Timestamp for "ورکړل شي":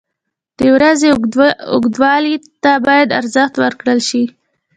3.57-4.23